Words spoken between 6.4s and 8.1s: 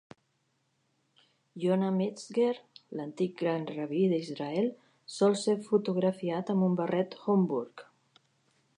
amb un barret Homburg.